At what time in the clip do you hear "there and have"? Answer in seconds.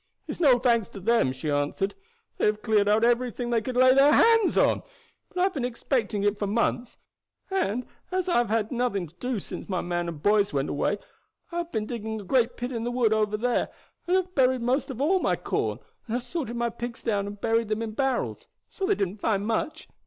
13.37-14.33